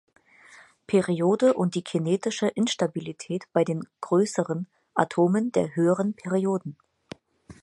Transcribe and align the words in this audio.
Periode 0.87 1.53
und 1.53 1.75
die 1.75 1.83
kinetische 1.83 2.47
Instabilität 2.47 3.43
bei 3.53 3.63
den 3.63 3.87
"größeren" 4.01 4.67
Atomen 4.95 5.51
der 5.51 5.75
höheren 5.75 6.15
Perioden. 6.15 6.75